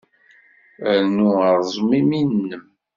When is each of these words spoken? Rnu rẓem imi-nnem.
Rnu 0.97 1.29
rẓem 1.59 1.89
imi-nnem. 1.99 2.63